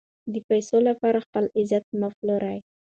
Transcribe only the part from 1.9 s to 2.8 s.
مه پلورئ.